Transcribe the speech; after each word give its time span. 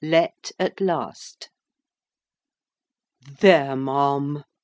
LET 0.03 0.51
AT 0.59 0.81
LAST 0.81 1.51
"There, 3.39 3.75
ma'am!" 3.75 4.43